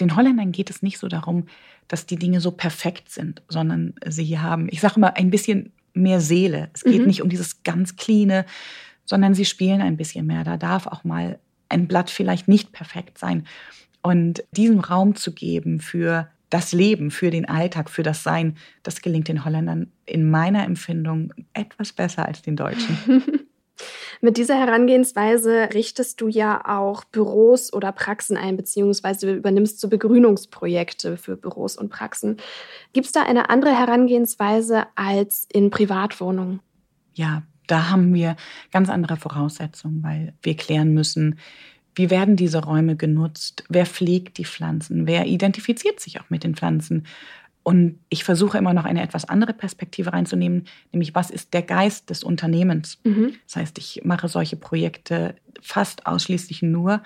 [0.00, 1.46] Den Holländern geht es nicht so darum,
[1.88, 6.20] dass die Dinge so perfekt sind, sondern sie haben, ich sage mal, ein bisschen mehr
[6.20, 6.70] Seele.
[6.72, 7.06] Es geht mhm.
[7.06, 8.46] nicht um dieses ganz Cleane,
[9.04, 10.44] sondern sie spielen ein bisschen mehr.
[10.44, 13.46] Da darf auch mal ein Blatt vielleicht nicht perfekt sein.
[14.02, 19.02] Und diesen Raum zu geben für das Leben, für den Alltag, für das Sein, das
[19.02, 22.98] gelingt den Holländern in meiner Empfindung etwas besser als den Deutschen.
[24.22, 31.16] Mit dieser Herangehensweise richtest du ja auch Büros oder Praxen ein, beziehungsweise übernimmst du Begrünungsprojekte
[31.16, 32.36] für Büros und Praxen.
[32.92, 36.60] Gibt es da eine andere Herangehensweise als in Privatwohnungen?
[37.14, 38.36] Ja, da haben wir
[38.72, 41.38] ganz andere Voraussetzungen, weil wir klären müssen,
[41.94, 43.64] wie werden diese Räume genutzt?
[43.68, 45.06] Wer pflegt die Pflanzen?
[45.06, 47.06] Wer identifiziert sich auch mit den Pflanzen?
[47.62, 52.10] Und ich versuche immer noch eine etwas andere Perspektive reinzunehmen, nämlich was ist der Geist
[52.10, 52.98] des Unternehmens?
[53.04, 53.34] Mhm.
[53.46, 57.02] Das heißt, ich mache solche Projekte fast ausschließlich nur,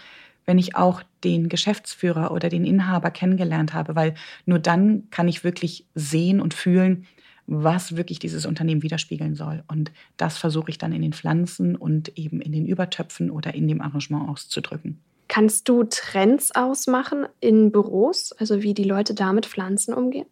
[0.46, 4.14] wenn ich auch den Geschäftsführer oder den Inhaber kennengelernt habe, weil
[4.46, 7.06] nur dann kann ich wirklich sehen und fühlen,
[7.46, 9.64] was wirklich dieses Unternehmen widerspiegeln soll.
[9.68, 13.68] Und das versuche ich dann in den Pflanzen und eben in den Übertöpfen oder in
[13.68, 15.00] dem Arrangement auszudrücken.
[15.28, 20.26] Kannst du Trends ausmachen in Büros, also wie die Leute da mit Pflanzen umgehen?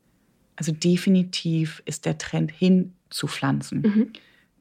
[0.57, 4.12] Also definitiv ist der Trend hin zu Pflanzen, mhm.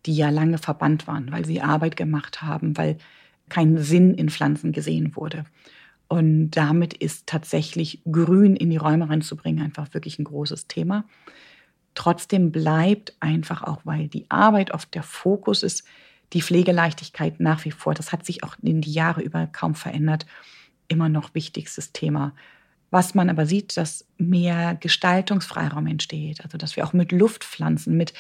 [0.06, 2.98] die ja lange verbannt waren, weil sie Arbeit gemacht haben, weil
[3.50, 5.46] kein Sinn in Pflanzen gesehen wurde.
[6.08, 11.06] Und damit ist tatsächlich Grün in die Räume reinzubringen einfach wirklich ein großes Thema.
[11.94, 15.86] Trotzdem bleibt einfach auch, weil die Arbeit oft der Fokus ist,
[16.34, 20.26] die Pflegeleichtigkeit nach wie vor, das hat sich auch in die Jahre über kaum verändert,
[20.88, 22.34] immer noch wichtigstes Thema.
[22.92, 28.14] Was man aber sieht, dass mehr Gestaltungsfreiraum entsteht, also dass wir auch mit Luftpflanzen, mit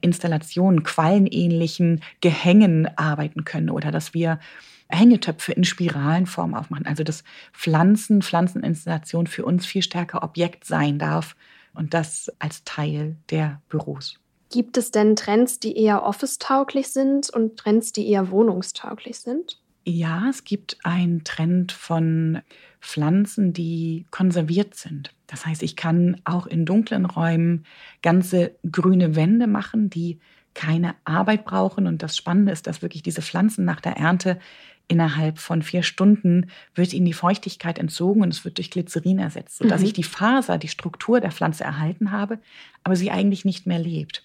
[0.00, 4.40] Installationen, quallenähnlichen Gehängen arbeiten können oder dass wir
[4.88, 6.86] Hängetöpfe in Spiralenform aufmachen.
[6.86, 11.36] Also dass Pflanzen, Pflanzeninstallation für uns viel stärker Objekt sein darf
[11.74, 14.18] und das als Teil der Büros.
[14.50, 19.60] Gibt es denn Trends, die eher office-tauglich sind und Trends, die eher wohnungstauglich sind?
[19.88, 22.42] Ja, es gibt einen Trend von
[22.80, 25.14] Pflanzen, die konserviert sind.
[25.28, 27.64] Das heißt, ich kann auch in dunklen Räumen
[28.02, 30.18] ganze grüne Wände machen, die
[30.54, 31.86] keine Arbeit brauchen.
[31.86, 34.40] Und das Spannende ist, dass wirklich diese Pflanzen nach der Ernte
[34.88, 39.58] innerhalb von vier Stunden wird ihnen die Feuchtigkeit entzogen und es wird durch Glycerin ersetzt,
[39.58, 39.86] sodass mhm.
[39.86, 42.38] ich die Faser, die Struktur der Pflanze erhalten habe,
[42.82, 44.24] aber sie eigentlich nicht mehr lebt.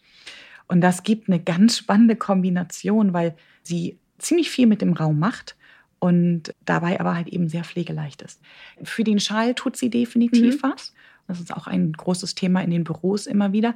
[0.67, 5.55] Und das gibt eine ganz spannende Kombination, weil sie ziemlich viel mit dem Raum macht
[5.99, 8.41] und dabei aber halt eben sehr pflegeleicht ist.
[8.83, 10.69] Für den Schall tut sie definitiv mhm.
[10.69, 10.93] was.
[11.27, 13.75] Das ist auch ein großes Thema in den Büros immer wieder.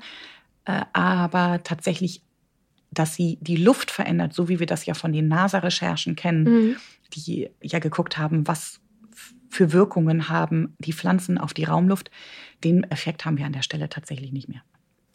[0.65, 2.21] Äh, aber tatsächlich,
[2.91, 6.75] dass sie die Luft verändert, so wie wir das ja von den NASA-Recherchen kennen, mhm.
[7.13, 8.79] die ja geguckt haben, was
[9.49, 12.11] für Wirkungen haben die Pflanzen auf die Raumluft,
[12.63, 14.63] den Effekt haben wir an der Stelle tatsächlich nicht mehr.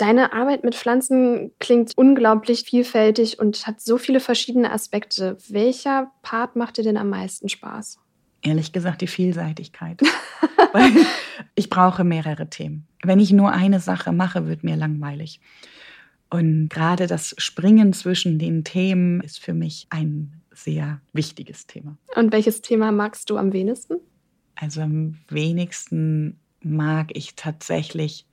[0.00, 5.36] Deine Arbeit mit Pflanzen klingt unglaublich vielfältig und hat so viele verschiedene Aspekte.
[5.50, 7.98] Welcher Part macht dir denn am meisten Spaß?
[8.40, 10.00] Ehrlich gesagt, die Vielseitigkeit.
[10.72, 10.90] Weil
[11.54, 12.86] ich brauche mehrere Themen.
[13.02, 15.38] Wenn ich nur eine Sache mache, wird mir langweilig.
[16.30, 21.98] Und gerade das Springen zwischen den Themen ist für mich ein sehr wichtiges Thema.
[22.16, 23.96] Und welches Thema magst du am wenigsten?
[24.54, 28.24] Also am wenigsten mag ich tatsächlich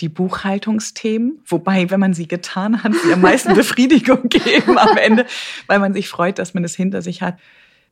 [0.00, 5.26] die Buchhaltungsthemen, wobei, wenn man sie getan hat, sie am meisten Befriedigung geben am Ende,
[5.66, 7.38] weil man sich freut, dass man es hinter sich hat.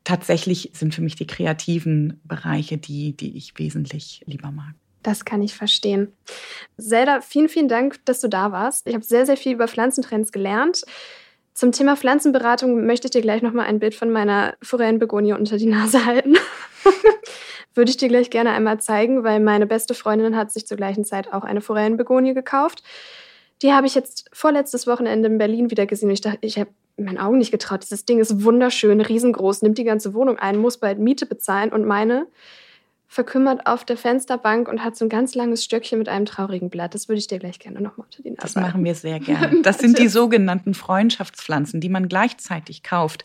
[0.03, 4.73] Tatsächlich sind für mich die kreativen Bereiche die, die ich wesentlich lieber mag.
[5.03, 6.13] Das kann ich verstehen.
[6.77, 8.87] Zelda, vielen, vielen Dank, dass du da warst.
[8.87, 10.83] Ich habe sehr, sehr viel über Pflanzentrends gelernt.
[11.53, 15.65] Zum Thema Pflanzenberatung möchte ich dir gleich nochmal ein Bild von meiner Forellenbegonie unter die
[15.65, 16.35] Nase halten.
[17.77, 21.05] Würde ich dir gleich gerne einmal zeigen, weil meine beste Freundin hat sich zur gleichen
[21.05, 22.83] Zeit auch eine Forellenbegonie gekauft.
[23.61, 26.09] Die habe ich jetzt vorletztes Wochenende in Berlin wieder gesehen.
[26.09, 27.83] Ich dachte, ich habe meinen Augen nicht getraut.
[27.83, 31.85] Dieses Ding ist wunderschön, riesengroß, nimmt die ganze Wohnung ein, muss bald Miete bezahlen und
[31.85, 32.27] meine
[33.09, 36.93] verkümmert auf der Fensterbank und hat so ein ganz langes Stöckchen mit einem traurigen Blatt.
[36.93, 39.61] Das würde ich dir gleich gerne nochmal unter die Nase Das machen wir sehr gerne.
[39.63, 43.23] Das sind die sogenannten Freundschaftspflanzen, die man gleichzeitig kauft.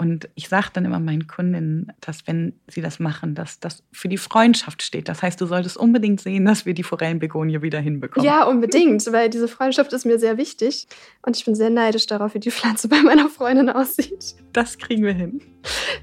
[0.00, 4.08] Und ich sage dann immer meinen Kundinnen, dass wenn sie das machen, dass das für
[4.08, 5.10] die Freundschaft steht.
[5.10, 8.26] Das heißt, du solltest unbedingt sehen, dass wir die Forellenbegonie wieder hinbekommen.
[8.26, 10.86] Ja, unbedingt, weil diese Freundschaft ist mir sehr wichtig.
[11.20, 14.36] Und ich bin sehr neidisch darauf, wie die Pflanze bei meiner Freundin aussieht.
[14.54, 15.42] Das kriegen wir hin.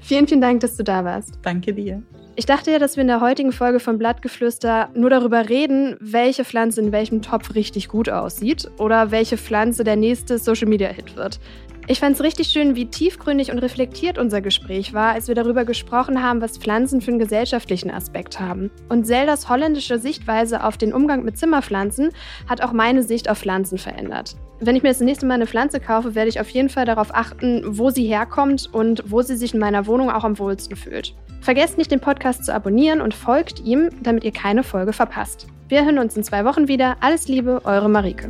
[0.00, 1.36] Vielen, vielen Dank, dass du da warst.
[1.42, 2.00] Danke dir.
[2.36, 6.44] Ich dachte ja, dass wir in der heutigen Folge von Blattgeflüster nur darüber reden, welche
[6.44, 11.16] Pflanze in welchem Topf richtig gut aussieht oder welche Pflanze der nächste Social Media Hit
[11.16, 11.40] wird.
[11.90, 15.64] Ich fand es richtig schön, wie tiefgründig und reflektiert unser Gespräch war, als wir darüber
[15.64, 18.70] gesprochen haben, was Pflanzen für einen gesellschaftlichen Aspekt haben.
[18.90, 22.10] Und Zeldas holländische Sichtweise auf den Umgang mit Zimmerpflanzen
[22.46, 24.36] hat auch meine Sicht auf Pflanzen verändert.
[24.60, 27.14] Wenn ich mir das nächste Mal eine Pflanze kaufe, werde ich auf jeden Fall darauf
[27.14, 31.14] achten, wo sie herkommt und wo sie sich in meiner Wohnung auch am wohlsten fühlt.
[31.40, 35.46] Vergesst nicht, den Podcast zu abonnieren und folgt ihm, damit ihr keine Folge verpasst.
[35.68, 36.98] Wir hören uns in zwei Wochen wieder.
[37.00, 38.28] Alles Liebe, eure Marike.